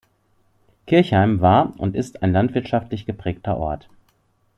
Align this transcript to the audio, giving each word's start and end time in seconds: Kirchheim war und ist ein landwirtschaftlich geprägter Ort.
Kirchheim 0.87 1.41
war 1.41 1.79
und 1.79 1.95
ist 1.95 2.23
ein 2.23 2.31
landwirtschaftlich 2.33 3.05
geprägter 3.05 3.55
Ort. 3.57 3.87